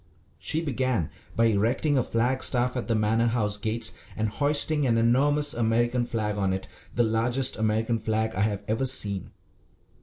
She 0.39 0.63
began 0.63 1.11
by 1.35 1.45
erecting 1.45 1.95
a 1.95 2.01
flag 2.01 2.41
staff 2.41 2.75
at 2.75 2.87
the 2.87 2.95
Manor 2.95 3.27
House 3.27 3.55
gates 3.55 3.93
and 4.17 4.29
hoisting 4.29 4.87
an 4.87 4.97
enormous 4.97 5.53
American 5.53 6.07
flag 6.07 6.37
on 6.37 6.53
it, 6.53 6.67
the 6.95 7.03
largest 7.03 7.55
American 7.55 7.99
flag 7.99 8.33
I 8.33 8.41
have 8.41 8.63
ever 8.67 8.85
seen. 8.85 9.29